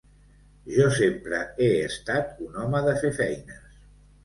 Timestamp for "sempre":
0.99-1.41